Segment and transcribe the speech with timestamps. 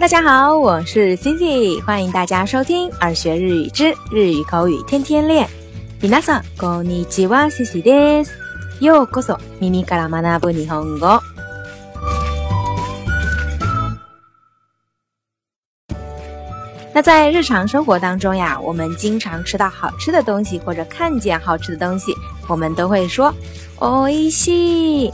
[0.00, 5.46] 大家好，我是 Cici，欢迎大家收听耳学日语之日语口语天天练。
[6.00, 8.32] 皆さんこんにちは、Cici です。
[8.80, 11.20] ようこそ耳から学ぶ日本語。
[16.94, 22.14] 那在日常生活当中呀，我们经常吃到好吃的东西，或者看见好吃的东西，
[22.48, 23.34] 我们都会说“
[23.78, 25.12] おいしい”。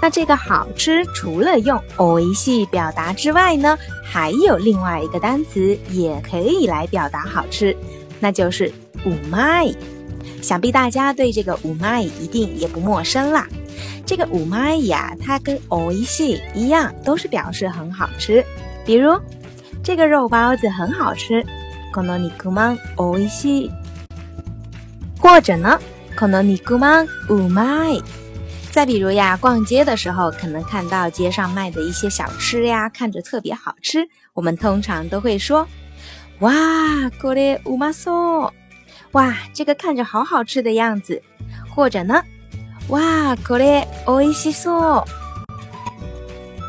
[0.00, 7.76] 那这个好吃，除了用“おいしい”表达之外呢，还有另外一个单词也可以来表达好吃，
[8.20, 8.72] 那就是“
[9.04, 9.74] うまい”。
[10.42, 13.46] 想必大家对这个“うまい”一定也不陌生啦。
[14.04, 18.44] 这个“うまい”呀，它跟“おいしい”一样，都是表示很好吃。
[18.84, 19.20] 比如。
[19.84, 21.44] 这个肉包子很好吃，
[21.92, 23.70] この肉まんおいしい。
[25.20, 25.80] 或者呢，
[26.16, 28.00] この肉まんうまい。
[28.70, 35.66] 再比如呀，逛街的时候可能看到街上卖的一些小吃呀，看着特别好吃，我们通常都会说，
[36.40, 36.52] 哇，
[37.20, 38.52] これうまそう。
[39.12, 41.22] 哇，这个看着好好吃的样子。
[41.74, 42.22] 或者呢，
[42.88, 45.04] 哇，これおいしそう。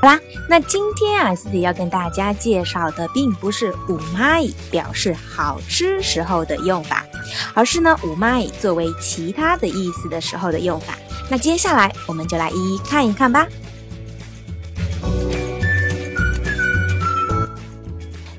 [0.01, 7.05] 好啦，那今天啊，自己要跟大家介绍的并不是“五麦”表示好吃时候的用法，
[7.53, 10.93] 而是呢“五麦”作为其他的意思的时候的用法。
[11.29, 13.47] 那接下来我们就来一一看一看吧。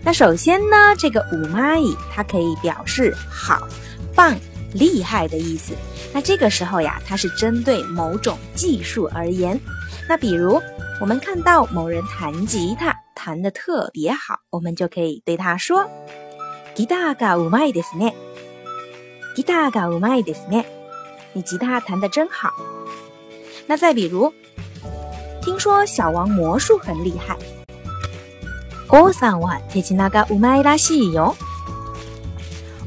[0.02, 1.80] 那首先呢，这个“五麦”
[2.12, 3.66] 它可以表示好、
[4.14, 4.36] 棒、
[4.72, 5.74] 厉害的意思。
[6.12, 9.58] 那这个时候呀，它是针对某种技术而言。
[10.08, 10.60] 那比如。
[11.00, 15.84] 我们看到某人弹吉他弹得特别好，我们就可以对他说：“
[16.72, 18.14] 吉他がうまいですね。”
[19.38, 20.64] 吉他がうまいですね。
[21.32, 22.50] 你吉他弹得真好。
[23.66, 24.32] 那再比如，
[25.42, 27.36] 听说小王魔术很厉害。
[28.88, 31.34] 王さんは手品がうまいらしいよ。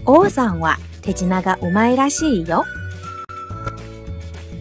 [0.05, 2.63] 王さんは手品がうまいらしいよ。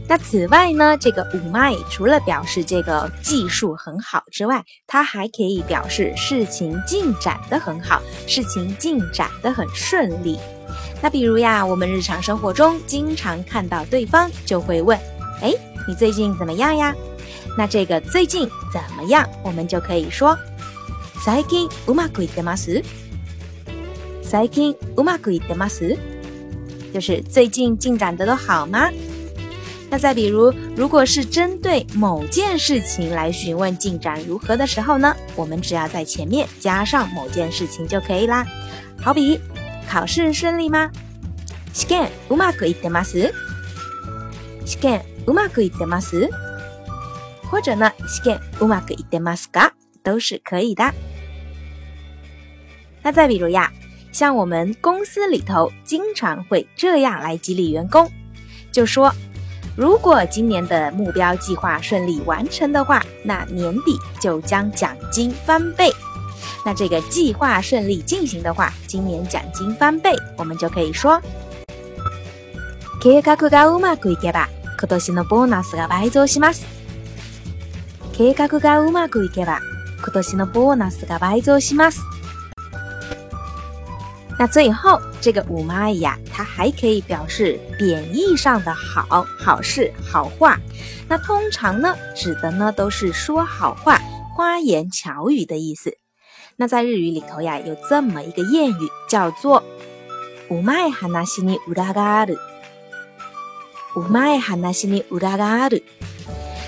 [0.09, 10.39] 那此外呢，这个五麦除了表示这个技术很好之外，它还可以表示事情进展的很好，事情进展的很顺利。
[11.03, 15.53] 那比如呀，我们日常生活中经常看到对方就会问：“哎，
[15.87, 16.95] 你最近怎么样呀？”
[17.57, 22.83] 那这个最近怎么样，我们就可以说：“最近うまくいってます。”
[24.23, 25.97] 最近うまくいってます，
[26.93, 28.91] 就是最近进展的都好吗？
[29.89, 38.45] 那再比如，如果是针对某件事情来询问进展如何的时候呢，我们只要在前面加上某件事情就可以啦。
[39.01, 39.39] 好比
[39.89, 40.91] 考试顺利吗？
[41.73, 43.33] 試験うまくいってます。
[44.65, 46.29] 試験うまくいってます。
[47.51, 49.73] 或者呢，試験うまくいってますか？
[50.03, 50.93] 都是可以的。
[53.03, 53.71] 那再比如呀，
[54.13, 58.11] 像我们公司里头经常会这样来激励员工，
[58.73, 59.13] 就说。
[59.77, 65.93] 如果今年的目标计划顺利完成的话，那年底就将奖金翻倍。
[66.65, 71.21] 那这个计划顺利进行的话，今年奖金翻倍，我们就可以说：
[73.01, 74.49] 計画がうまくいけば、
[74.79, 76.67] 今年のボーナスが倍増します。
[78.13, 79.61] 計画がうまくいけば、
[80.03, 82.01] 今年のボーナスが倍増します。
[84.39, 90.59] 那最后这个五蚂蚁呀，它还可以表示贬义上的好、好事、好话。
[91.09, 93.99] 那通常呢，指的呢都是说好话、
[94.35, 95.97] 花言巧语的意思。
[96.58, 99.64] 那在日语里头呀，有这么一个谚语，叫做
[100.50, 102.36] “五蚂蚁哈那西尼乌拉嘎鲁”。
[103.96, 105.80] 五蚂蚁哈那西尼乌拉嘎鲁。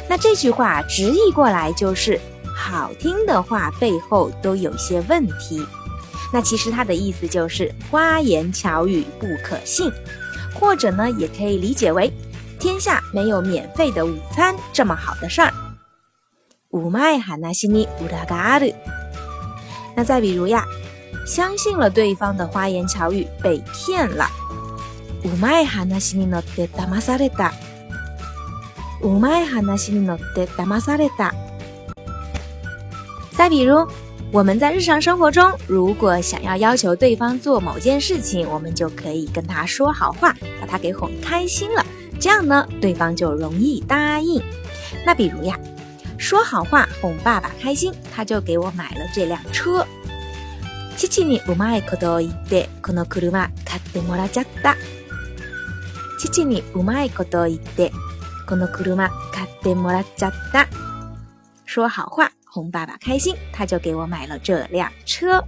[0.09, 2.19] 那这句话直译过来就是：
[2.55, 5.65] 好听的话背后都有些问题。
[6.33, 9.91] 那其实它的意思就是花言巧语不可信，
[10.55, 12.11] 或者呢，也可以理解为
[12.59, 15.53] 天下没有免费的午餐这么好的事儿。
[16.69, 18.73] 五麦哈那西尼乌拉嘎鲁。
[19.95, 20.65] 那再比如呀，
[21.25, 24.27] 相信了对方的花言巧语被骗了。
[25.23, 27.53] 五麦哈那西尼诺德达玛萨列达。
[29.01, 31.33] 五麦哈那西尼诺德达玛萨列达。
[33.31, 33.87] 再比如。
[34.31, 41.85] 我们在日常生活中，如果想要要求对方做某件事情，我们就可以跟他说好话，把他给哄开心了，
[42.19, 44.41] 这样呢，对方就容易答应。
[45.05, 45.55] 那比如呀，
[46.23, 49.85] 说好话哄爸爸开心，他就给我买了这辆车。
[50.95, 54.77] 父にうまいことを言ってこの車買ってもらっちゃった。
[56.17, 57.91] 父にうまいことを言って
[58.47, 60.69] この車買ってもらっちゃった。
[61.65, 62.31] 说好话。
[62.45, 65.43] 哄爸爸开心，他就给我买了这辆车。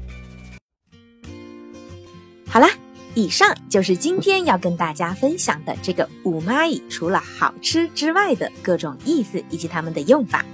[2.50, 2.68] 好啦，
[3.15, 10.45] 以上就是今天要跟大家分享的这个五蚂蚁除了好吃之外的各种意思以及它们的用法。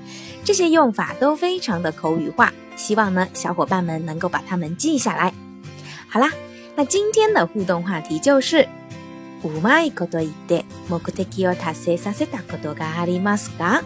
[0.44, 5.34] 这些用法都非常的口语化，希望呢小伙伴们能够把它们记下来。
[6.08, 6.30] 好啦，
[6.76, 8.66] 那今天的互动话题就是
[9.42, 13.82] 五蚂蚁こと言って目的を達成させたことがありますか？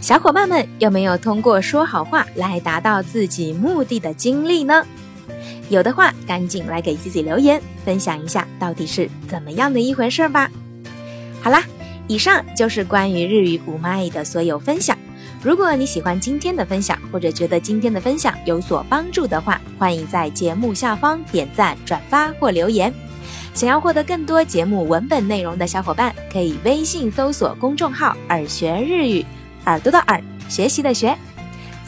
[0.00, 4.84] 小伙伴们有没有通过说好话来达到自己目的的经历呢？
[5.68, 10.50] 有的话，赶紧来给自己留言，分享一下到底是怎么样的一回事吧。
[11.40, 11.62] 好啦，
[12.08, 14.96] 以上就是关于日语五蚂蚁的所有分享。
[15.42, 22.92] 如果你喜欢今天的分享，或者觉得今天的分享有所帮助的话，欢迎在节目下方点赞、转发或留言。
[23.54, 29.24] 想要获得更多节目文本内容的小伙伴，可以微信搜索公众号“耳学日语”。
[29.66, 31.16] 耳朵的耳，学习的学。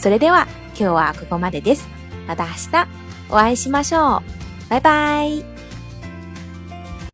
[0.01, 0.47] それでは
[0.77, 1.87] 今日はここまでです。
[2.27, 2.87] また明日
[3.30, 4.70] お会いしましょう。
[4.70, 5.49] バイバイ。